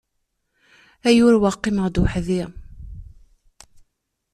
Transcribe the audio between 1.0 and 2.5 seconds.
Ay urweɣ, qqimeɣ-d weḥd-i!